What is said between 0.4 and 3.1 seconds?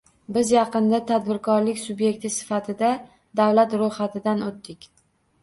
yaqinda tadbirkorlik sub’ekti sifatida